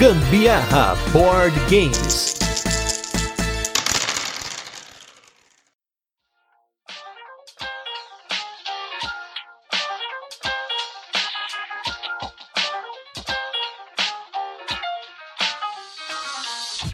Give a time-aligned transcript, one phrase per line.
[0.00, 2.34] Gambiarra Board Games.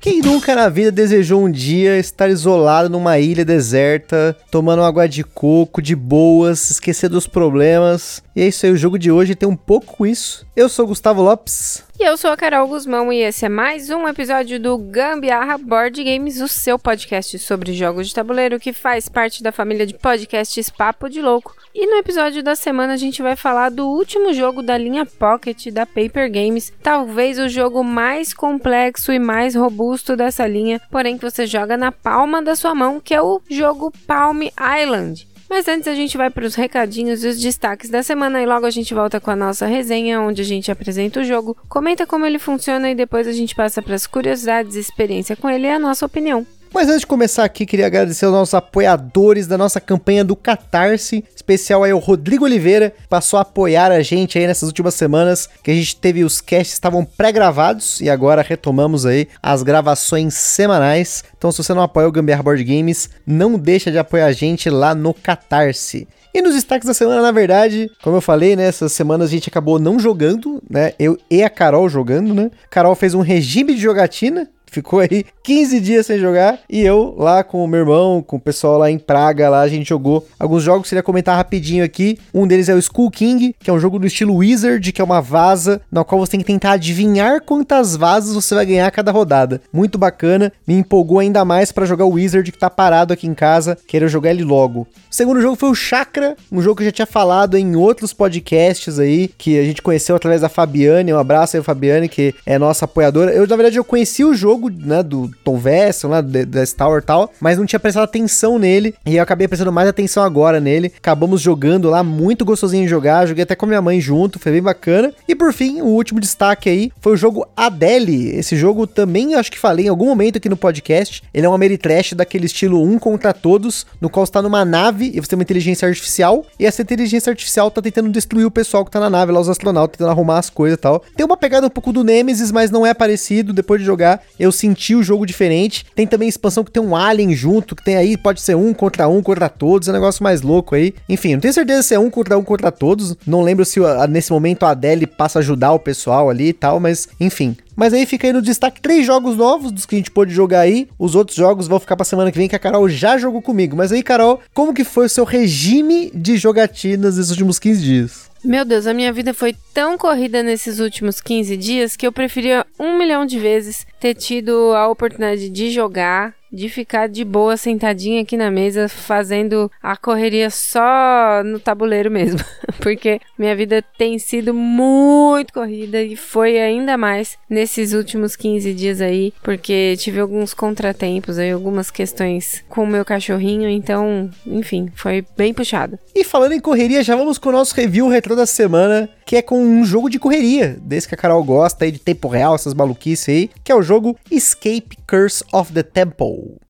[0.00, 5.22] Quem nunca na vida desejou um dia estar isolado numa ilha deserta, tomando água de
[5.22, 8.22] coco, de boas, esquecer dos problemas?
[8.34, 10.44] E é isso aí, o jogo de hoje tem um pouco isso.
[10.56, 11.84] Eu sou Gustavo Lopes.
[11.98, 16.04] E eu sou a Carol Guzmão e esse é mais um episódio do Gambiarra Board
[16.04, 20.68] Games, o seu podcast sobre jogos de tabuleiro que faz parte da família de podcasts
[20.68, 21.56] Papo de Louco.
[21.74, 25.68] E no episódio da semana a gente vai falar do último jogo da linha Pocket
[25.68, 31.24] da Paper Games, talvez o jogo mais complexo e mais robusto dessa linha, porém que
[31.24, 34.42] você joga na palma da sua mão, que é o jogo Palm
[34.82, 35.26] Island.
[35.48, 38.66] Mas antes a gente vai para os recadinhos e os destaques da semana e logo
[38.66, 42.26] a gente volta com a nossa resenha, onde a gente apresenta o jogo, comenta como
[42.26, 45.78] ele funciona e depois a gente passa para as curiosidades, experiência com ele e a
[45.78, 46.46] nossa opinião.
[46.72, 51.24] Mas antes de começar aqui, queria agradecer aos nossos apoiadores da nossa campanha do Catarse,
[51.34, 55.70] especial aí o Rodrigo Oliveira, passou a apoiar a gente aí nessas últimas semanas, que
[55.70, 61.24] a gente teve os casts estavam pré-gravados e agora retomamos aí as gravações semanais.
[61.36, 64.68] Então se você não apoia o Gambiarra Board Games, não deixa de apoiar a gente
[64.68, 66.06] lá no Catarse.
[66.36, 69.48] E nos destaques da semana, na verdade, como eu falei, né, essas semanas a gente
[69.48, 70.92] acabou não jogando, né?
[70.98, 72.50] Eu e a Carol jogando, né?
[72.68, 76.60] Carol fez um regime de jogatina, ficou aí 15 dias sem jogar.
[76.68, 79.68] E eu lá com o meu irmão, com o pessoal lá em Praga, lá a
[79.68, 80.88] gente jogou alguns jogos.
[80.88, 82.18] Queria comentar rapidinho aqui.
[82.34, 85.04] Um deles é o Skull King, que é um jogo do estilo Wizard, que é
[85.04, 88.90] uma vaza, na qual você tem que tentar adivinhar quantas vazas você vai ganhar a
[88.90, 89.60] cada rodada.
[89.72, 93.34] Muito bacana, me empolgou ainda mais para jogar o Wizard que tá parado aqui em
[93.34, 93.78] casa.
[93.86, 94.80] Quero jogar ele logo.
[94.80, 98.12] O segundo jogo foi o Chakra, um jogo que eu já tinha falado em outros
[98.12, 101.12] podcasts aí, que a gente conheceu através da Fabiane.
[101.12, 103.32] Um abraço aí, Fabiane, que é nossa apoiadora.
[103.32, 107.04] Eu, na verdade, eu conheci o jogo, né, do Tom Vessel, lá da Tower e
[107.04, 110.92] tal, mas não tinha prestado atenção nele, e eu acabei prestando mais atenção agora nele.
[110.96, 114.62] Acabamos jogando lá, muito gostosinho de jogar, joguei até com minha mãe junto, foi bem
[114.62, 115.12] bacana.
[115.28, 118.36] E por fim, o último destaque aí foi o jogo Adele.
[118.36, 121.22] Esse jogo também acho que falei em algum momento aqui no podcast.
[121.32, 125.20] Ele é um Ameritrash daquele estilo um contra todos, no qual está numa nave e
[125.20, 128.90] você tem uma inteligência artificial, e essa inteligência artificial tá tentando destruir o pessoal que
[128.90, 131.02] tá na nave, lá os astronautas, tentando arrumar as coisas e tal.
[131.16, 133.52] Tem uma pegada um pouco do Nemesis, mas não é parecido.
[133.52, 135.84] Depois de jogar, eu senti o jogo diferente.
[135.94, 139.08] Tem também expansão que tem um alien junto, que tem aí, pode ser um contra
[139.08, 140.94] um contra todos, é um negócio mais louco aí.
[141.08, 143.16] Enfim, não tenho certeza se é um contra um contra todos.
[143.26, 146.80] Não lembro se nesse momento a Adele passa a ajudar o pessoal ali e tal,
[146.80, 147.56] mas enfim.
[147.76, 150.60] Mas aí fica aí no destaque três jogos novos dos que a gente pôde jogar
[150.60, 150.88] aí.
[150.98, 153.76] Os outros jogos vão ficar pra semana que vem, que a Carol já jogou comigo.
[153.76, 158.30] Mas aí, Carol, como que foi o seu regime de jogatinas nesses últimos 15 dias?
[158.46, 162.64] Meu Deus, a minha vida foi tão corrida nesses últimos 15 dias que eu preferia
[162.78, 168.22] um milhão de vezes ter tido a oportunidade de jogar, de ficar de boa sentadinha
[168.22, 172.40] aqui na mesa fazendo a correria só no tabuleiro mesmo,
[172.80, 179.02] porque minha vida tem sido muito corrida e foi ainda mais nesses últimos 15 dias
[179.02, 185.24] aí, porque tive alguns contratempos aí, algumas questões com o meu cachorrinho, então, enfim, foi
[185.36, 185.98] bem puxado.
[186.14, 189.42] E falando em correria, já vamos com o nosso review retrô da semana, que é
[189.42, 192.72] com um jogo de correria, desse que a Carol gosta aí de tempo real, essas
[192.72, 196.65] maluquices aí, que é o jogo Escape Curse of the Temple.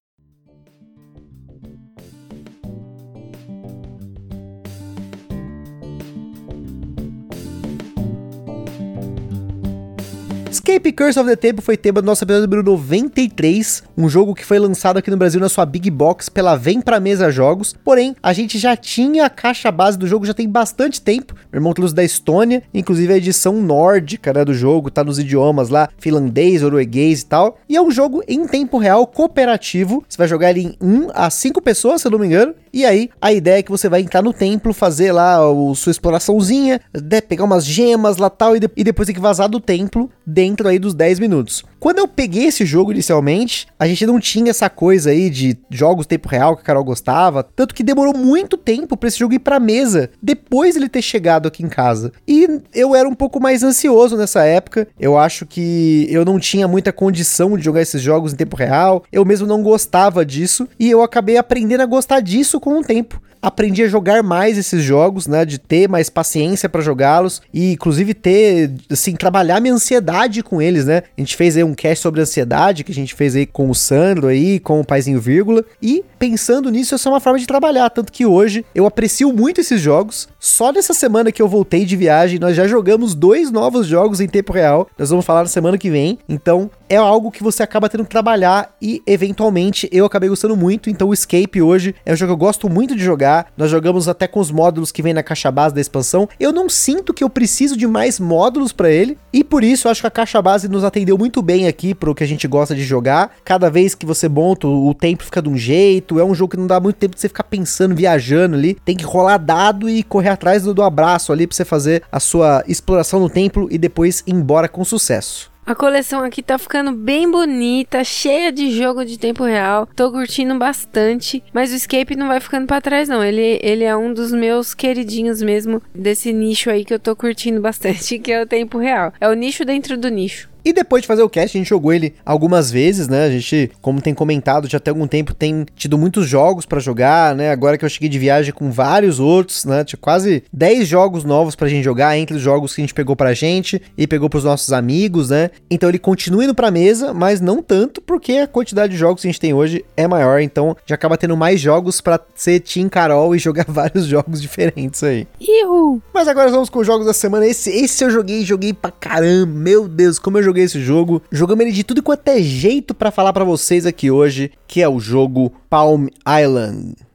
[10.68, 14.44] Escape Curse of the Temple foi tema do nosso episódio número 93, um jogo que
[14.44, 18.16] foi lançado aqui no Brasil na sua Big Box pela Vem Pra Mesa Jogos, porém,
[18.20, 21.72] a gente já tinha a caixa base do jogo já tem bastante tempo, meu irmão
[21.72, 26.62] trouxe da Estônia, inclusive a edição nórdica né, do jogo, tá nos idiomas lá, finlandês,
[26.62, 30.76] norueguês e tal, e é um jogo em tempo real, cooperativo, você vai jogar ele
[30.80, 33.62] em 1 a 5 pessoas, se eu não me engano, e aí a ideia é
[33.62, 38.18] que você vai entrar no templo, fazer lá a sua exploraçãozinha, né, pegar umas gemas
[38.18, 41.18] lá tal, e, de e depois tem que vazar do templo dentro aí dos 10
[41.18, 41.64] minutos.
[41.80, 46.04] Quando eu peguei esse jogo inicialmente, a gente não tinha essa coisa aí de jogos
[46.04, 49.38] tempo real que a Carol gostava, tanto que demorou muito tempo para esse jogo ir
[49.38, 52.12] pra mesa, depois ele ter chegado aqui em casa.
[52.28, 56.68] E eu era um pouco mais ansioso nessa época, eu acho que eu não tinha
[56.68, 60.90] muita condição de jogar esses jogos em tempo real, eu mesmo não gostava disso, e
[60.90, 63.22] eu acabei aprendendo a gostar disso com o tempo.
[63.46, 65.44] Aprendi a jogar mais esses jogos, né?
[65.44, 70.84] De ter mais paciência para jogá-los e, inclusive, ter, assim, trabalhar minha ansiedade com eles,
[70.84, 71.02] né?
[71.16, 73.74] A gente fez aí um cast sobre ansiedade que a gente fez aí com o
[73.74, 75.64] Sandro aí, com o Paizinho Vírgula.
[75.80, 77.88] E pensando nisso, essa é uma forma de trabalhar.
[77.90, 80.28] Tanto que hoje eu aprecio muito esses jogos.
[80.40, 84.26] Só nessa semana que eu voltei de viagem, nós já jogamos dois novos jogos em
[84.26, 84.88] tempo real.
[84.98, 86.18] Nós vamos falar na semana que vem.
[86.28, 90.90] Então, é algo que você acaba tendo que trabalhar e, eventualmente, eu acabei gostando muito.
[90.90, 93.35] Então, o Escape hoje é um jogo que eu gosto muito de jogar.
[93.56, 96.28] Nós jogamos até com os módulos que vem na caixa base da expansão.
[96.38, 99.18] Eu não sinto que eu preciso de mais módulos para ele.
[99.32, 102.14] E por isso, eu acho que a caixa base nos atendeu muito bem aqui pro
[102.14, 103.32] que a gente gosta de jogar.
[103.44, 106.18] Cada vez que você monta, o tempo fica de um jeito.
[106.18, 108.74] É um jogo que não dá muito tempo de você ficar pensando, viajando ali.
[108.84, 112.20] Tem que rolar dado e correr atrás do, do abraço ali pra você fazer a
[112.20, 115.55] sua exploração no templo e depois ir embora com sucesso.
[115.66, 119.88] A coleção aqui tá ficando bem bonita, cheia de jogo de tempo real.
[119.96, 123.24] Tô curtindo bastante, mas o Escape não vai ficando para trás não.
[123.24, 127.60] Ele, ele é um dos meus queridinhos mesmo desse nicho aí que eu tô curtindo
[127.60, 129.12] bastante, que é o tempo real.
[129.20, 130.48] É o nicho dentro do nicho.
[130.66, 133.26] E depois de fazer o cast, a gente jogou ele algumas vezes, né?
[133.26, 137.36] A gente, como tem comentado, já tem algum tempo tem tido muitos jogos para jogar,
[137.36, 137.52] né?
[137.52, 139.84] Agora que eu cheguei de viagem com vários outros, né?
[139.84, 143.14] Tinha quase 10 jogos novos pra gente jogar, entre os jogos que a gente pegou
[143.14, 145.50] pra gente e pegou pros nossos amigos, né?
[145.70, 149.28] Então ele continua indo pra mesa, mas não tanto, porque a quantidade de jogos que
[149.28, 152.88] a gente tem hoje é maior, então já acaba tendo mais jogos para ser Team
[152.88, 155.28] Carol e jogar vários jogos diferentes aí.
[155.40, 156.02] Ihu!
[156.12, 157.46] Mas agora vamos com os jogos da semana.
[157.46, 159.46] Esse, esse eu joguei, joguei pra caramba.
[159.46, 161.22] Meu Deus, como eu joguei esse jogo.
[161.30, 164.88] Jogamos ele de tudo quanto é jeito para falar para vocês aqui hoje, que é
[164.88, 167.05] o jogo Palm Island.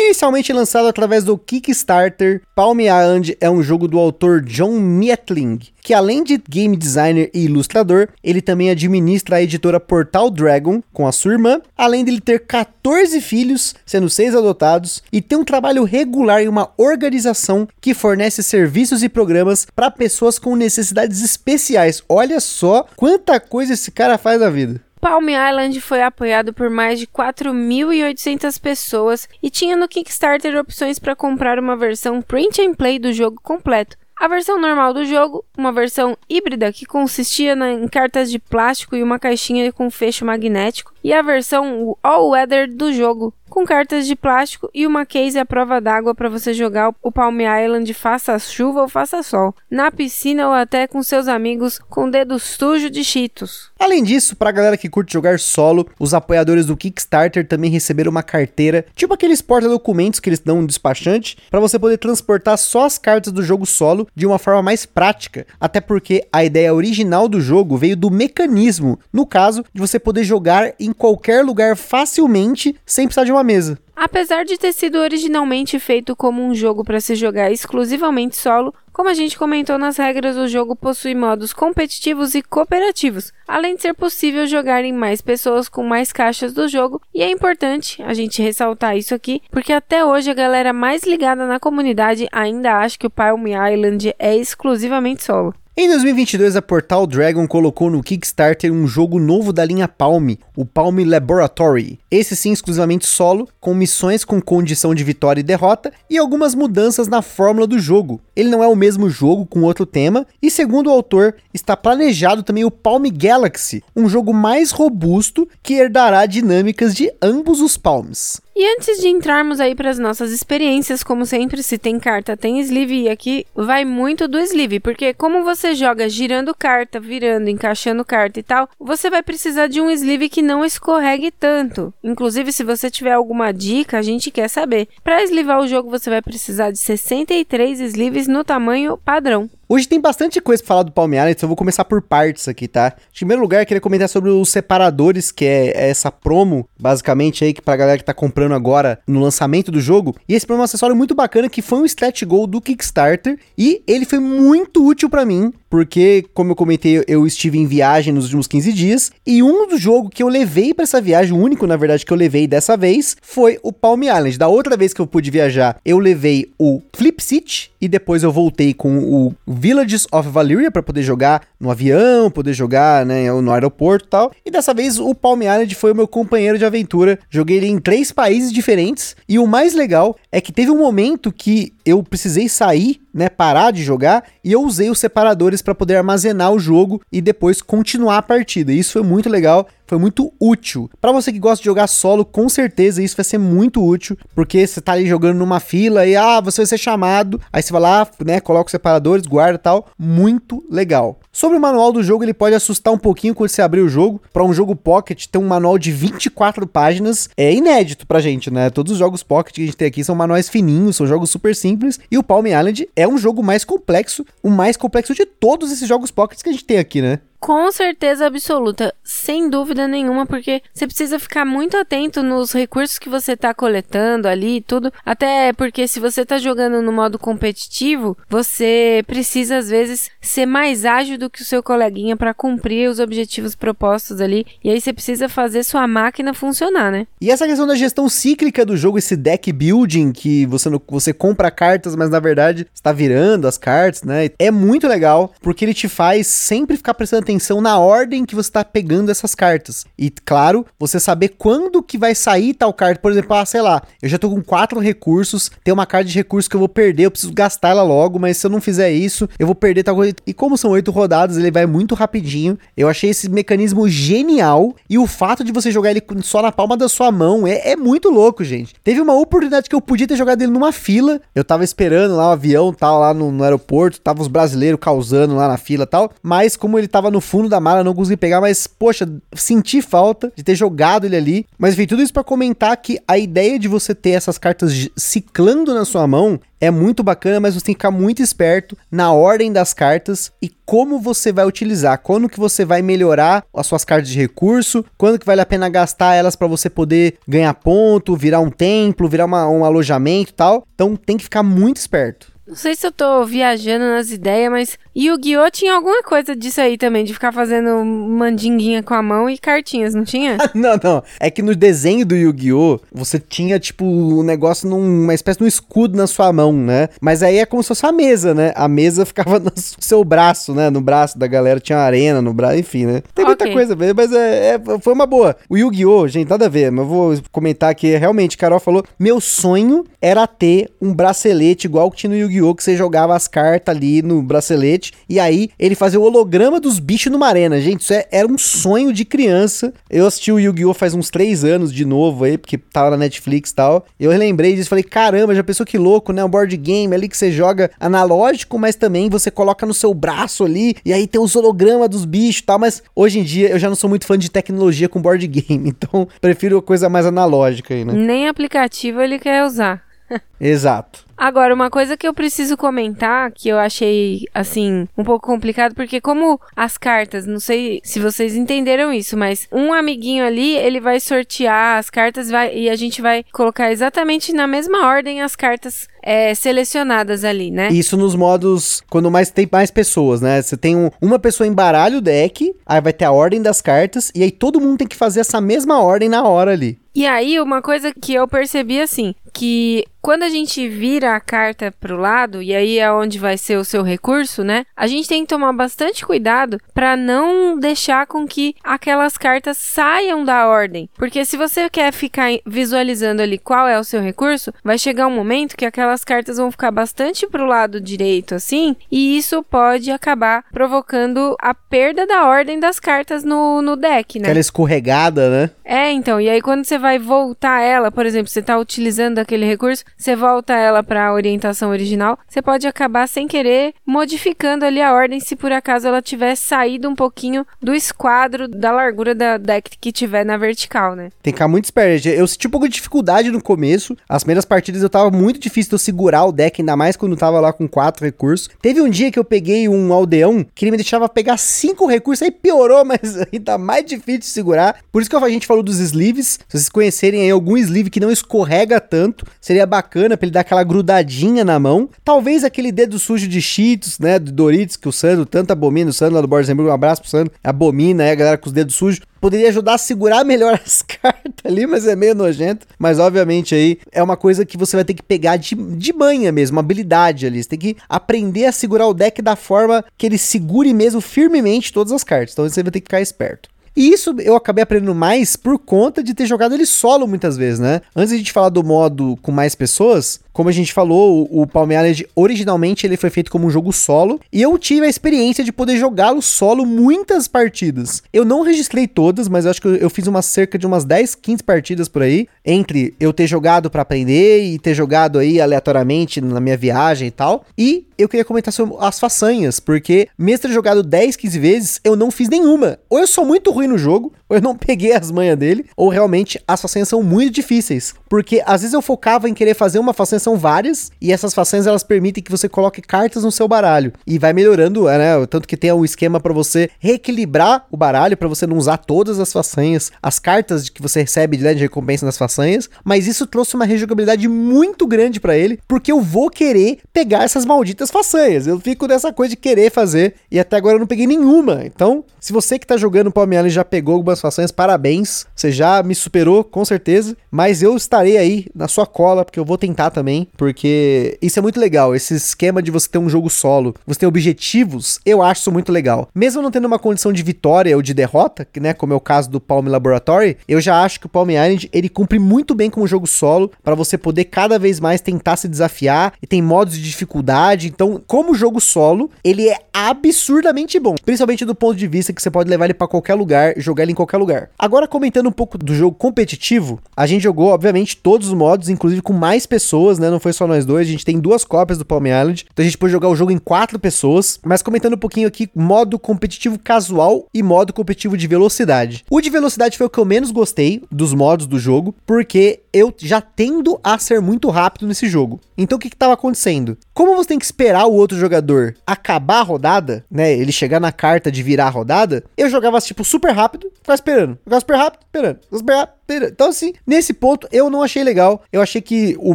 [0.00, 5.92] Inicialmente lançado através do Kickstarter, Palm Island é um jogo do autor John Mietling, que
[5.92, 11.10] além de game designer e ilustrador, ele também administra a editora Portal Dragon com a
[11.10, 15.82] sua irmã, além de ele ter 14 filhos, sendo 6 adotados, e ter um trabalho
[15.82, 22.04] regular em uma organização que fornece serviços e programas para pessoas com necessidades especiais.
[22.08, 24.80] Olha só quanta coisa esse cara faz na vida.
[25.00, 31.14] Palm Island foi apoiado por mais de 4.800 pessoas e tinha no Kickstarter opções para
[31.14, 33.96] comprar uma versão print and play do jogo completo.
[34.20, 39.02] A versão normal do jogo, uma versão híbrida que consistia em cartas de plástico e
[39.02, 44.14] uma caixinha com fecho magnético, e a versão All Weather do jogo, com cartas de
[44.14, 48.82] plástico e uma case à prova d'água para você jogar o Palm Island faça chuva
[48.82, 53.72] ou faça sol, na piscina ou até com seus amigos com dedo sujo de cheetos.
[53.76, 58.22] Além disso, pra galera que curte jogar solo, os apoiadores do Kickstarter também receberam uma
[58.22, 62.96] carteira, tipo aqueles porta-documentos que eles dão um despachante, para você poder transportar só as
[62.96, 67.40] cartas do jogo solo de uma forma mais prática, até porque a ideia original do
[67.40, 73.06] jogo veio do mecanismo, no caso de você poder jogar em qualquer lugar facilmente sem
[73.08, 73.78] precisar de uma mesa.
[73.96, 79.08] Apesar de ter sido originalmente feito como um jogo para se jogar exclusivamente solo, como
[79.08, 83.94] a gente comentou nas regras, o jogo possui modos competitivos e cooperativos, além de ser
[83.94, 88.42] possível jogar em mais pessoas com mais caixas do jogo, e é importante a gente
[88.42, 93.06] ressaltar isso aqui, porque até hoje a galera mais ligada na comunidade ainda acha que
[93.06, 95.54] o Palm Island é exclusivamente solo.
[95.80, 100.66] Em 2022, a Portal Dragon colocou no Kickstarter um jogo novo da linha Palm, o
[100.66, 102.00] Palm Laboratory.
[102.10, 107.06] Esse sim exclusivamente solo, com missões com condição de vitória e derrota e algumas mudanças
[107.06, 108.20] na fórmula do jogo.
[108.34, 112.42] Ele não é o mesmo jogo com outro tema e segundo o autor, está planejado
[112.42, 118.40] também o Palm Galaxy, um jogo mais robusto que herdará dinâmicas de ambos os Palms.
[118.60, 122.58] E antes de entrarmos aí para as nossas experiências, como sempre, se tem carta, tem
[122.58, 128.04] sleeve, e aqui vai muito do sleeve, porque como você joga girando carta, virando, encaixando
[128.04, 131.94] carta e tal, você vai precisar de um sleeve que não escorregue tanto.
[132.02, 134.88] Inclusive, se você tiver alguma dica, a gente quer saber.
[135.04, 139.48] Para eslivar o jogo, você vai precisar de 63 sleeves no tamanho padrão.
[139.70, 142.48] Hoje tem bastante coisa pra falar do Palm Island, então eu vou começar por partes
[142.48, 142.94] aqui, tá?
[143.12, 147.52] Em primeiro lugar, eu queria comentar sobre os separadores, que é essa promo, basicamente, aí,
[147.52, 150.16] que pra galera que tá comprando agora no lançamento do jogo.
[150.26, 153.38] E esse promo é um acessório muito bacana, que foi um stretch goal do Kickstarter,
[153.58, 158.14] e ele foi muito útil para mim, porque, como eu comentei, eu estive em viagem
[158.14, 161.42] nos últimos 15 dias, e um do jogo que eu levei para essa viagem, o
[161.42, 164.38] único, na verdade, que eu levei dessa vez, foi o Palm Island.
[164.38, 168.32] Da outra vez que eu pude viajar, eu levei o Flip City, e depois eu
[168.32, 173.52] voltei com o Villages of Valyria para poder jogar no avião, poder jogar, né, no
[173.52, 174.32] aeroporto e tal.
[174.46, 177.18] E dessa vez o Palm Island foi o meu companheiro de aventura.
[177.28, 181.32] Joguei ele em três países diferentes, e o mais legal é que teve um momento
[181.32, 185.96] que eu precisei sair né, parar de jogar e eu usei os separadores para poder
[185.96, 188.72] armazenar o jogo e depois continuar a partida.
[188.72, 190.90] Isso foi muito legal, foi muito útil.
[191.00, 194.66] Para você que gosta de jogar solo, com certeza isso vai ser muito útil, porque
[194.66, 197.80] você tá ali jogando numa fila e ah, você vai ser chamado, aí você vai
[197.80, 201.18] lá, né, coloca os separadores, guarda tal, muito legal.
[201.32, 204.20] Sobre o manual do jogo, ele pode assustar um pouquinho quando você abrir o jogo.
[204.32, 208.70] Para um jogo Pocket, ter um manual de 24 páginas é inédito pra gente, né?
[208.70, 211.54] Todos os jogos Pocket que a gente tem aqui são manuais fininhos, são jogos super
[211.54, 215.70] simples, e o Palm Island é um jogo mais complexo, o mais complexo de todos
[215.70, 217.20] esses jogos Pockets que a gente tem aqui, né?
[217.40, 223.08] Com certeza absoluta, sem dúvida nenhuma, porque você precisa ficar muito atento nos recursos que
[223.08, 224.92] você está coletando ali e tudo.
[225.06, 230.84] Até porque se você está jogando no modo competitivo, você precisa às vezes ser mais
[230.84, 234.44] ágil do que o seu coleguinha para cumprir os objetivos propostos ali.
[234.62, 237.06] E aí você precisa fazer sua máquina funcionar, né?
[237.20, 241.50] E essa questão da gestão cíclica do jogo, esse deck building que você, você compra
[241.50, 244.30] cartas, mas na verdade está virando as cartas, né?
[244.38, 248.48] É muito legal porque ele te faz sempre ficar prestando atenção na ordem que você
[248.48, 249.84] está pegando essas cartas.
[249.98, 253.00] E, claro, você saber quando que vai sair tal carta.
[253.00, 256.14] Por exemplo, ah, sei lá, eu já tô com quatro recursos, tem uma carta de
[256.14, 258.90] recurso que eu vou perder, eu preciso gastar ela logo, mas se eu não fizer
[258.90, 260.14] isso, eu vou perder tal coisa.
[260.26, 262.58] E como são oito rodadas, ele vai muito rapidinho.
[262.76, 264.74] Eu achei esse mecanismo genial.
[264.88, 267.76] E o fato de você jogar ele só na palma da sua mão é, é
[267.76, 268.74] muito louco, gente.
[268.82, 271.20] Teve uma oportunidade que eu podia ter jogado ele numa fila.
[271.34, 275.34] Eu tava esperando lá o avião, tal, lá no, no aeroporto, tava os brasileiros causando
[275.34, 276.10] lá na fila tal.
[276.22, 279.82] Mas como ele tava no no fundo da mala, não consegui pegar, mas, poxa, senti
[279.82, 281.46] falta de ter jogado ele ali.
[281.58, 285.74] Mas vi tudo isso para comentar que a ideia de você ter essas cartas ciclando
[285.74, 289.52] na sua mão é muito bacana, mas você tem que ficar muito esperto na ordem
[289.52, 294.08] das cartas e como você vai utilizar, quando que você vai melhorar as suas cartas
[294.08, 298.40] de recurso, quando que vale a pena gastar elas para você poder ganhar ponto, virar
[298.40, 300.64] um templo, virar uma, um alojamento e tal.
[300.74, 302.37] Então tem que ficar muito esperto.
[302.48, 305.50] Não sei se eu tô viajando nas ideias, mas Yu-Gi-Oh!
[305.50, 309.94] tinha alguma coisa disso aí também, de ficar fazendo mandinguinha com a mão e cartinhas,
[309.94, 310.38] não tinha?
[310.54, 311.02] não, não.
[311.20, 312.80] É que no desenho do Yu-Gi-Oh!
[312.90, 316.88] você tinha, tipo, um negócio numa espécie de um escudo na sua mão, né?
[317.02, 318.54] Mas aí é como se fosse a mesa, né?
[318.56, 320.70] A mesa ficava no seu braço, né?
[320.70, 323.02] No braço da galera tinha arena no braço, enfim, né?
[323.14, 323.54] Tem muita okay.
[323.54, 325.36] coisa, mas é, é, foi uma boa.
[325.50, 326.08] O Yu-Gi-Oh!
[326.08, 330.26] gente, nada a ver, mas eu vou comentar aqui, realmente, Carol falou, meu sonho era
[330.26, 332.37] ter um bracelete igual que tinha no Yu-Gi-Oh!
[332.54, 336.78] Que você jogava as cartas ali no bracelete e aí ele fazia o holograma dos
[336.78, 337.60] bichos numa arena.
[337.60, 339.72] Gente, isso é, era um sonho de criança.
[339.90, 340.74] Eu assisti o Yu-Gi-Oh!
[340.74, 343.86] faz uns três anos de novo aí, porque tava na Netflix e tal.
[343.98, 346.24] Eu relembrei disso, falei, caramba, já pensou que louco, né?
[346.24, 350.44] Um board game ali que você joga analógico, mas também você coloca no seu braço
[350.44, 352.58] ali e aí tem os hologramas dos bichos e tal.
[352.58, 355.68] Mas hoje em dia eu já não sou muito fã de tecnologia com board game,
[355.68, 357.92] então prefiro coisa mais analógica aí, né?
[357.92, 359.82] Nem aplicativo ele quer usar.
[360.40, 361.07] Exato.
[361.18, 366.00] Agora, uma coisa que eu preciso comentar, que eu achei, assim, um pouco complicado, porque
[366.00, 371.00] como as cartas, não sei se vocês entenderam isso, mas um amiguinho ali, ele vai
[371.00, 375.88] sortear as cartas vai, e a gente vai colocar exatamente na mesma ordem as cartas
[376.02, 377.68] é, selecionadas ali, né?
[377.70, 380.40] Isso nos modos, quando mais tem mais pessoas, né?
[380.40, 384.12] Você tem um, uma pessoa embaralha o deck, aí vai ter a ordem das cartas,
[384.14, 386.78] e aí todo mundo tem que fazer essa mesma ordem na hora ali.
[386.94, 391.72] E aí, uma coisa que eu percebi assim, que quando a gente vira a carta
[391.80, 394.64] pro lado, e aí é onde vai ser o seu recurso, né?
[394.76, 400.24] A gente tem que tomar bastante cuidado para não deixar com que aquelas cartas saiam
[400.24, 400.88] da ordem.
[400.96, 405.14] Porque se você quer ficar visualizando ali qual é o seu recurso, vai chegar um
[405.14, 410.44] momento que aquelas cartas vão ficar bastante pro lado direito assim, e isso pode acabar
[410.52, 414.28] provocando a perda da ordem das cartas no, no deck, né?
[414.28, 415.50] Aquela escorregada, né?
[415.64, 419.44] É, então, e aí quando você vai voltar ela, por exemplo, você está utilizando aquele
[419.44, 424.80] recurso, você volta ela para a orientação original, você pode acabar sem querer modificando ali
[424.80, 429.36] a ordem se por acaso ela tiver saído um pouquinho do esquadro da largura da
[429.36, 431.10] deck que tiver na vertical, né?
[431.22, 432.08] Tem que ficar muito esperto.
[432.08, 433.96] Eu senti um pouco de dificuldade no começo.
[434.08, 437.12] As primeiras partidas eu tava muito difícil de eu segurar o deck, ainda mais quando
[437.12, 438.48] eu tava lá com quatro recursos.
[438.60, 442.22] Teve um dia que eu peguei um aldeão que ele me deixava pegar cinco recursos,
[442.22, 444.80] aí piorou, mas ainda mais difícil de segurar.
[444.90, 446.38] Por isso que a gente falou dos sleeves.
[446.48, 450.40] Se vocês conhecerem aí algum sleeve que não escorrega tanto, seria bacana pra ele dar
[450.40, 451.88] aquela grudadinha na mão.
[452.02, 455.92] Talvez aquele dedo sujo de Cheetos, né, do Doritos, que o Sandro tanto abomina, o
[455.92, 458.74] Sandro lá do Borzenburg, um abraço pro Sandro, abomina aí a galera com os dedos
[458.74, 462.66] sujos poderia ajudar a segurar melhor as cartas ali, mas é meio nojento.
[462.78, 466.30] Mas obviamente aí é uma coisa que você vai ter que pegar de, de manha
[466.30, 467.42] mesmo, uma habilidade ali.
[467.42, 471.72] Você tem que aprender a segurar o deck da forma que ele segure mesmo firmemente
[471.72, 472.32] todas as cartas.
[472.32, 473.48] Então você vai ter que ficar esperto.
[473.78, 477.60] E isso eu acabei aprendendo mais por conta de ter jogado ele solo muitas vezes,
[477.60, 477.80] né?
[477.94, 481.42] Antes de a gente falar do modo com mais pessoas, como a gente falou, o,
[481.42, 484.88] o Palm Island originalmente ele foi feito como um jogo solo e eu tive a
[484.88, 488.02] experiência de poder jogá-lo solo muitas partidas.
[488.12, 490.84] Eu não registrei todas, mas eu acho que eu, eu fiz uma cerca de umas
[490.84, 495.40] 10, 15 partidas por aí, entre eu ter jogado para aprender e ter jogado aí
[495.40, 497.44] aleatoriamente na minha viagem e tal.
[497.56, 501.94] E eu queria comentar sobre as façanhas, porque mesmo ter jogado 10, 15 vezes, eu
[501.94, 502.78] não fiz nenhuma.
[502.88, 505.88] Ou eu sou muito ruim no jogo, ou eu não peguei as manhas dele, ou
[505.88, 507.94] realmente as façanhas são muito difíceis.
[508.08, 511.66] Porque às vezes eu focava em querer fazer uma façanha são várias, e essas façanhas
[511.66, 513.92] elas permitem que você coloque cartas no seu baralho.
[514.06, 515.26] E vai melhorando, né?
[515.26, 519.20] Tanto que tem um esquema para você reequilibrar o baralho, para você não usar todas
[519.20, 522.68] as façanhas, as cartas que você recebe né, de recompensa nas façanhas.
[522.84, 527.44] Mas isso trouxe uma rejogabilidade muito grande para ele, porque eu vou querer pegar essas
[527.44, 528.46] malditas façanhas.
[528.46, 531.62] Eu fico nessa coisa de querer fazer, e até agora eu não peguei nenhuma.
[531.64, 535.26] Então, se você que tá jogando Palm e já pegou algumas façanhas, parabéns.
[535.34, 537.16] Você já me superou, com certeza.
[537.30, 541.42] Mas eu estarei aí na sua cola, porque eu vou tentar também porque isso é
[541.42, 541.94] muito legal.
[541.94, 545.72] Esse esquema de você ter um jogo solo, você ter objetivos, eu acho isso muito
[545.72, 546.08] legal.
[546.14, 549.00] Mesmo não tendo uma condição de vitória ou de derrota, que, né, como é o
[549.00, 552.70] caso do Palm Laboratory, eu já acho que o Palm Island ele cumpre muito bem
[552.70, 556.74] como jogo solo para você poder cada vez mais tentar se desafiar e tem modos
[556.74, 557.68] de dificuldade.
[557.68, 562.30] Então, como jogo solo, ele é absurdamente bom, principalmente do ponto de vista que você
[562.30, 564.50] pode levar ele para qualquer lugar, jogar ele em qualquer lugar.
[564.58, 569.02] Agora comentando um pouco do jogo competitivo, a gente jogou obviamente todos os modos, inclusive
[569.02, 570.10] com mais pessoas, né?
[570.10, 570.88] Não foi só nós dois.
[570.88, 572.46] A gente tem duas cópias do Palm Island.
[572.52, 574.38] Então a gente pode jogar o jogo em quatro pessoas.
[574.44, 579.04] Mas comentando um pouquinho aqui, modo competitivo casual e modo competitivo de velocidade.
[579.10, 582.92] O de velocidade foi o que eu menos gostei dos modos do jogo, porque eu
[582.98, 585.40] já tendo a ser muito rápido nesse jogo.
[585.56, 586.76] Então o que estava acontecendo?
[586.94, 590.32] Como você tem que esperar o outro jogador acabar a rodada, né?
[590.32, 594.38] Ele chegar na carta de virar a rodada, eu jogava tipo super rápido, ficava esperando.
[594.44, 595.40] Jogava super rápido, esperando.
[595.50, 595.97] Super rápido?
[596.08, 598.42] Então, assim, nesse ponto eu não achei legal.
[598.52, 599.34] Eu achei que o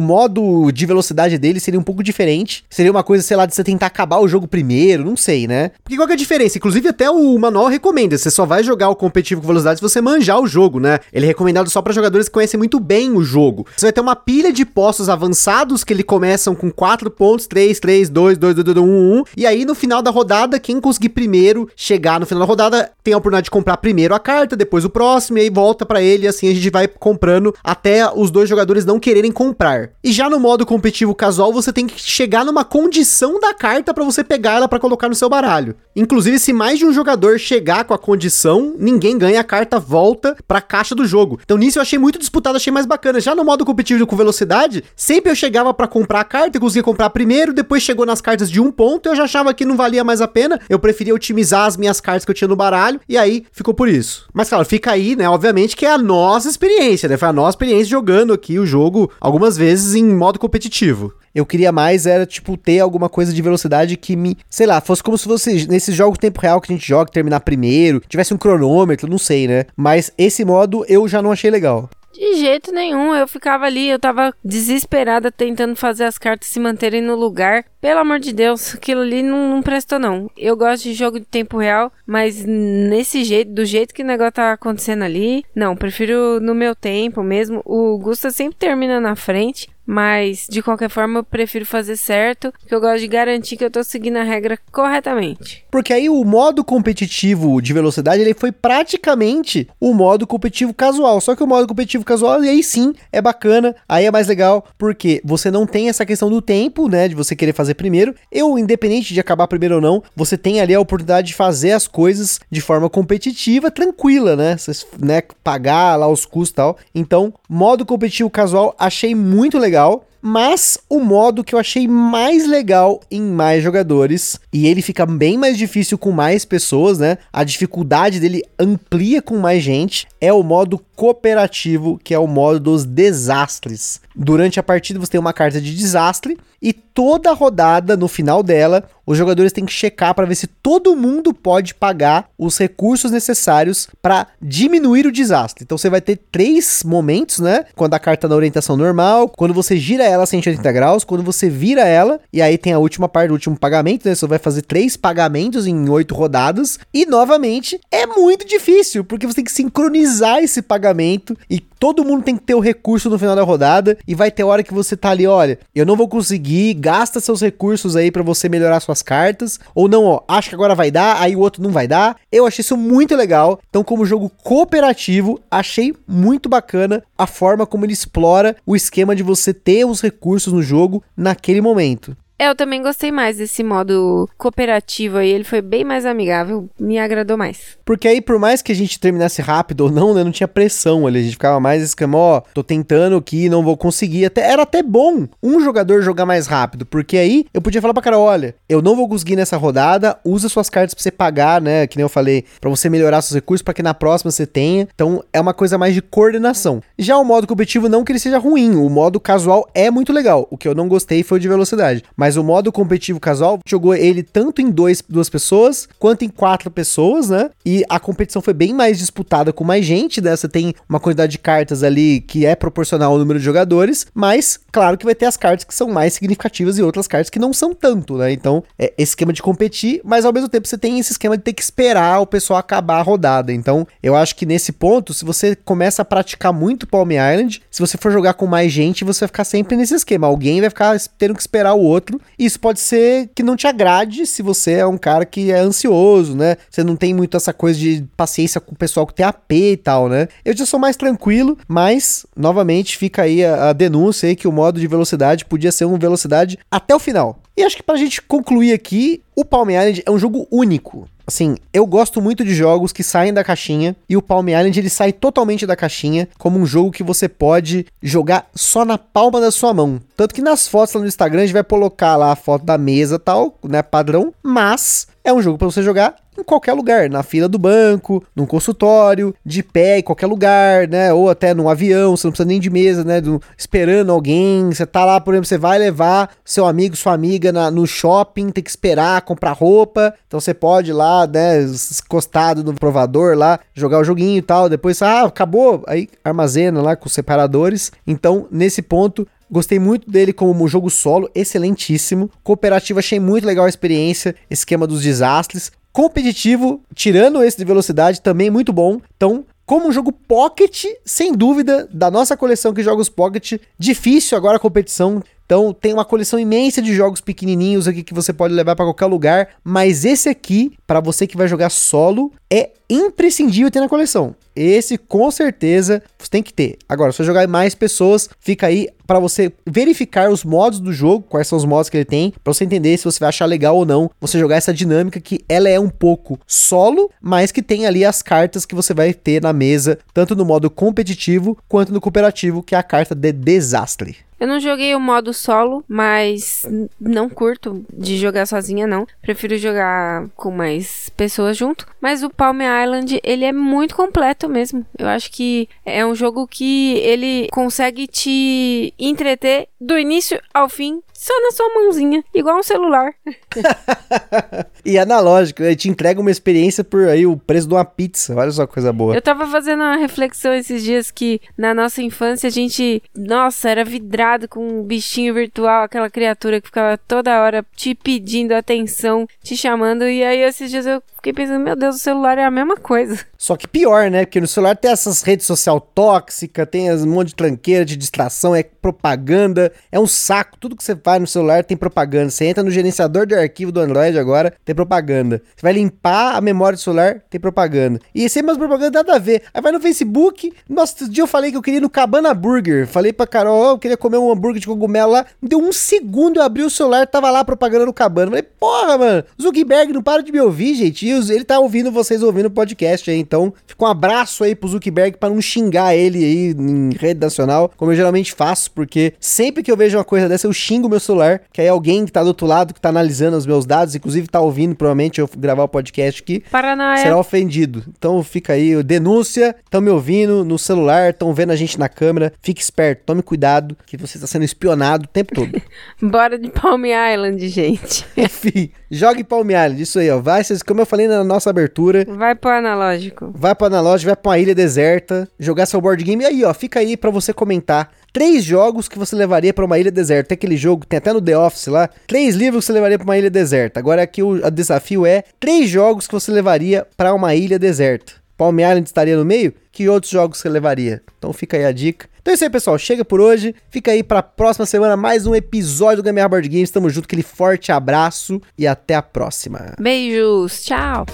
[0.00, 2.64] modo de velocidade dele seria um pouco diferente.
[2.68, 5.70] Seria uma coisa, sei lá, de você tentar acabar o jogo primeiro, não sei, né?
[5.82, 6.58] Porque qual que é a diferença?
[6.58, 8.18] Inclusive, até o manual recomenda.
[8.18, 10.98] Você só vai jogar o competitivo com velocidade se você manjar o jogo, né?
[11.12, 13.66] Ele é recomendado só para jogadores que conhecem muito bem o jogo.
[13.76, 17.78] Você vai ter uma pilha de postos avançados que ele começam com 4 pontos, 3,
[17.78, 19.24] 3, 2, 2, 2, 2, 1, 1.
[19.36, 23.14] E aí, no final da rodada, quem conseguir primeiro chegar no final da rodada tem
[23.14, 26.24] a oportunidade de comprar primeiro a carta, depois o próximo, e aí volta para ele,
[26.24, 29.90] e assim a gente vai comprando até os dois jogadores não quererem comprar.
[30.02, 34.04] E já no modo competitivo casual, você tem que chegar numa condição da carta para
[34.04, 35.76] você pegar ela para colocar no seu baralho.
[35.96, 40.36] Inclusive, se mais de um jogador chegar com a condição, ninguém ganha a carta, volta
[40.46, 41.38] pra caixa do jogo.
[41.44, 43.20] Então nisso eu achei muito disputado, achei mais bacana.
[43.20, 46.82] Já no modo competitivo com velocidade, sempre eu chegava para comprar a carta e conseguia
[46.82, 50.04] comprar primeiro, depois chegou nas cartas de um ponto, eu já achava que não valia
[50.04, 53.16] mais a pena, eu preferia otimizar as minhas cartas que eu tinha no baralho, e
[53.16, 54.28] aí ficou por isso.
[54.32, 57.50] Mas claro, fica aí, né, obviamente que é a nossa experiência, né, foi a nossa
[57.50, 61.12] experiência jogando aqui o jogo algumas vezes em modo competitivo.
[61.34, 65.02] Eu queria mais, era, tipo, ter alguma coisa de velocidade que me, sei lá, fosse
[65.02, 68.38] como se fosse nesses jogos tempo real que a gente joga, terminar primeiro, tivesse um
[68.38, 69.64] cronômetro, não sei, né?
[69.76, 71.90] Mas esse modo eu já não achei legal.
[72.14, 77.02] De jeito nenhum, eu ficava ali, eu tava desesperada tentando fazer as cartas se manterem
[77.02, 77.64] no lugar.
[77.80, 80.30] Pelo amor de Deus, aquilo ali não, não prestou não.
[80.36, 84.34] Eu gosto de jogo de tempo real, mas nesse jeito, do jeito que o negócio
[84.34, 87.60] tá acontecendo ali, não, prefiro no meu tempo mesmo.
[87.64, 92.74] O Gusta sempre termina na frente, mas de qualquer forma eu prefiro fazer certo, porque
[92.74, 95.64] eu gosto de garantir que eu tô seguindo a regra corretamente.
[95.70, 101.34] Porque aí o modo competitivo de velocidade, ele foi praticamente o modo competitivo casual, só
[101.34, 105.50] que o modo competitivo casual aí sim é bacana, aí é mais legal, porque você
[105.50, 108.14] não tem essa questão do tempo, né, de você querer fazer primeiro.
[108.30, 111.86] Eu, independente de acabar primeiro ou não, você tem ali a oportunidade de fazer as
[111.86, 114.56] coisas de forma competitiva, tranquila, né?
[114.56, 116.78] Você, né, pagar lá os custos e tal.
[116.94, 120.06] Então, modo competitivo casual achei muito legal legal.
[120.26, 125.36] Mas o modo que eu achei mais legal em mais jogadores, e ele fica bem
[125.36, 127.18] mais difícil com mais pessoas, né?
[127.30, 132.58] A dificuldade dele amplia com mais gente, é o modo cooperativo, que é o modo
[132.58, 134.00] dos desastres.
[134.16, 138.84] Durante a partida você tem uma carta de desastre e toda rodada, no final dela,
[139.04, 143.88] os jogadores têm que checar para ver se todo mundo pode pagar os recursos necessários
[144.00, 145.64] para diminuir o desastre.
[145.64, 147.66] Então você vai ter três momentos, né?
[147.74, 151.82] Quando a carta na orientação normal, quando você gira ela 180 graus, quando você vira
[151.82, 154.14] ela, e aí tem a última parte, o último pagamento, né?
[154.14, 156.78] Você vai fazer três pagamentos em oito rodadas.
[156.92, 162.24] E novamente é muito difícil, porque você tem que sincronizar esse pagamento e todo mundo
[162.24, 163.96] tem que ter o recurso no final da rodada.
[164.06, 167.40] E vai ter hora que você tá ali, olha, eu não vou conseguir, gasta seus
[167.40, 169.60] recursos aí para você melhorar suas cartas.
[169.74, 172.16] Ou não, ó, acho que agora vai dar, aí o outro não vai dar.
[172.32, 173.60] Eu achei isso muito legal.
[173.68, 179.22] Então, como jogo cooperativo, achei muito bacana a forma como ele explora o esquema de
[179.22, 182.16] você ter os recursos no jogo naquele momento.
[182.36, 186.98] É, eu também gostei mais desse modo cooperativo aí, ele foi bem mais amigável, me
[186.98, 187.78] agradou mais.
[187.84, 191.06] Porque aí, por mais que a gente terminasse rápido ou não, né, não tinha pressão
[191.06, 194.24] ali, a gente ficava mais esquema, ó, tô tentando aqui, não vou conseguir.
[194.24, 198.02] Até, era até bom um jogador jogar mais rápido, porque aí eu podia falar pra
[198.02, 201.86] cara, olha, eu não vou conseguir nessa rodada, usa suas cartas pra você pagar, né,
[201.86, 204.88] que nem eu falei, pra você melhorar seus recursos, para que na próxima você tenha.
[204.92, 206.82] Então, é uma coisa mais de coordenação.
[206.98, 210.48] Já o modo competitivo, não que ele seja ruim, o modo casual é muito legal.
[210.50, 212.02] O que eu não gostei foi o de velocidade.
[212.16, 216.30] Mas mas o modo competitivo casual jogou ele tanto em dois, duas pessoas quanto em
[216.30, 217.50] quatro pessoas, né?
[217.66, 220.34] E a competição foi bem mais disputada com mais gente, né?
[220.34, 224.58] Você tem uma quantidade de cartas ali que é proporcional ao número de jogadores, mas
[224.72, 227.52] claro que vai ter as cartas que são mais significativas e outras cartas que não
[227.52, 228.32] são tanto, né?
[228.32, 231.52] Então, é esquema de competir, mas ao mesmo tempo você tem esse esquema de ter
[231.52, 233.52] que esperar o pessoal acabar a rodada.
[233.52, 237.80] Então, eu acho que nesse ponto, se você começa a praticar muito Palm Island, se
[237.80, 240.26] você for jogar com mais gente, você vai ficar sempre nesse esquema.
[240.26, 244.26] Alguém vai ficar tendo que esperar o outro Isso pode ser que não te agrade
[244.26, 246.56] se você é um cara que é ansioso, né?
[246.70, 249.76] Você não tem muito essa coisa de paciência com o pessoal que tem AP e
[249.76, 250.28] tal, né?
[250.44, 254.52] Eu já sou mais tranquilo, mas novamente fica aí a, a denúncia aí que o
[254.52, 257.43] modo de velocidade podia ser uma velocidade até o final.
[257.56, 261.08] E acho que pra gente concluir aqui, o Palm Island é um jogo único.
[261.26, 264.90] Assim, eu gosto muito de jogos que saem da caixinha e o Palm Island ele
[264.90, 269.50] sai totalmente da caixinha, como um jogo que você pode jogar só na palma da
[269.50, 270.00] sua mão.
[270.16, 272.76] Tanto que nas fotos lá no Instagram a gente vai colocar lá a foto da
[272.76, 277.22] mesa tal, né, padrão, mas é um jogo para você jogar em qualquer lugar, na
[277.22, 281.12] fila do banco, num consultório, de pé em qualquer lugar, né?
[281.12, 283.20] Ou até num avião, você não precisa nem de mesa, né?
[283.20, 287.52] Do, esperando alguém, você tá lá, por exemplo, você vai levar seu amigo, sua amiga
[287.52, 291.62] na, no shopping, tem que esperar comprar roupa, então você pode ir lá, né,
[292.04, 296.96] encostado no provador lá, jogar o joguinho e tal, depois, ah, acabou, aí armazena lá
[296.96, 297.92] com separadores.
[298.06, 302.30] Então, nesse ponto, Gostei muito dele como jogo solo, excelentíssimo.
[302.42, 305.70] Cooperativo, achei muito legal a experiência, esquema dos desastres.
[305.94, 309.00] Competitivo, tirando esse de velocidade, também muito bom.
[309.16, 314.56] Então, como um jogo pocket, sem dúvida, da nossa coleção que jogos pocket, difícil agora
[314.56, 315.22] a competição.
[315.44, 319.06] Então tem uma coleção imensa de jogos pequenininhos aqui que você pode levar para qualquer
[319.06, 324.34] lugar, mas esse aqui, para você que vai jogar solo, é imprescindível ter na coleção.
[324.54, 326.78] Esse com certeza você tem que ter.
[326.88, 331.26] Agora, se você jogar mais pessoas, fica aí para você verificar os modos do jogo,
[331.28, 333.76] quais são os modos que ele tem, para você entender se você vai achar legal
[333.76, 337.86] ou não você jogar essa dinâmica que ela é um pouco solo, mas que tem
[337.86, 342.00] ali as cartas que você vai ter na mesa, tanto no modo competitivo quanto no
[342.00, 344.16] cooperativo, que é a carta de desastre.
[344.38, 346.66] Eu não joguei o modo solo, mas
[347.00, 349.06] não curto de jogar sozinha, não.
[349.22, 351.86] Prefiro jogar com mais pessoas junto.
[352.00, 354.84] Mas o Palm Island, ele é muito completo mesmo.
[354.98, 361.02] Eu acho que é um jogo que ele consegue te entreter do início ao fim
[361.24, 363.14] só na sua mãozinha, igual um celular.
[364.84, 368.34] e analógico, ele te entrega uma experiência por aí o preço de uma pizza.
[368.36, 369.14] Olha só que coisa boa.
[369.14, 373.86] Eu tava fazendo uma reflexão esses dias que na nossa infância a gente, nossa, era
[373.86, 379.56] vidrado com um bichinho virtual, aquela criatura que ficava toda hora te pedindo atenção, te
[379.56, 380.06] chamando.
[380.06, 383.18] E aí esses dias eu fiquei pensando, meu Deus, o celular é a mesma coisa.
[383.38, 384.26] Só que pior, né?
[384.26, 388.54] Porque no celular tem essas redes social tóxicas, tem um monte de tranqueira, de distração,
[388.54, 390.58] é propaganda, é um saco.
[390.58, 392.30] Tudo que você faz no celular tem propaganda.
[392.30, 395.40] Você entra no gerenciador de arquivo do Android agora, tem propaganda.
[395.56, 397.98] Você vai limpar a memória do celular, tem propaganda.
[398.14, 399.44] E sempre umas propaganda nada a ver.
[399.54, 400.52] Aí vai no Facebook.
[400.68, 402.86] Nossa, outro dia eu falei que eu queria ir no Cabana Burger.
[402.86, 405.24] Falei pra Carol, oh, eu queria comer um hambúrguer de cogumelo lá.
[405.42, 408.30] Deu um segundo, eu abri o celular, tava lá propaganda no Cabana.
[408.30, 411.13] Falei, porra, mano, Zuckerberg não para de me ouvir, gente.
[411.30, 413.18] Ele tá ouvindo vocês ouvindo o podcast aí.
[413.18, 417.70] Então, fica um abraço aí pro Zuckerberg pra não xingar ele aí em rede nacional,
[417.76, 421.00] como eu geralmente faço, porque sempre que eu vejo uma coisa dessa, eu xingo meu
[421.00, 423.94] celular, que aí alguém que tá do outro lado, que tá analisando os meus dados,
[423.94, 426.98] inclusive tá ouvindo, provavelmente, eu gravar o podcast aqui, Paranoia.
[426.98, 427.84] será ofendido.
[427.96, 432.32] Então fica aí, denúncia, estão me ouvindo no celular, estão vendo a gente na câmera,
[432.42, 435.60] fique esperto, tome cuidado, que você está sendo espionado o tempo todo.
[436.02, 438.06] Bora de Palm Island, gente.
[438.16, 440.18] Enfim, jogue Palm Island, isso aí, ó.
[440.20, 442.04] Vai, como eu falei na nossa abertura.
[442.08, 443.32] Vai pro analógico.
[443.34, 446.22] Vai pro analógico, vai pra uma ilha deserta, jogar seu board game.
[446.22, 449.78] E aí, ó, fica aí para você comentar três jogos que você levaria para uma
[449.78, 450.28] ilha deserta.
[450.28, 451.88] Tem aquele jogo, tem até no The Office lá.
[452.06, 453.80] Três livros que você levaria para uma ilha deserta.
[453.80, 458.12] Agora aqui o, o desafio é três jogos que você levaria para uma ilha deserta.
[458.36, 459.54] Palm Island estaria no meio?
[459.70, 461.02] Que outros jogos você levaria?
[461.18, 462.08] Então fica aí a dica.
[462.24, 462.78] Então é isso aí, pessoal.
[462.78, 463.54] Chega por hoje.
[463.68, 466.70] Fica aí pra próxima semana mais um episódio do Gambiarra Board Games.
[466.70, 469.74] Tamo junto, aquele forte abraço e até a próxima.
[469.78, 470.62] Beijos.
[470.64, 471.04] Tchau.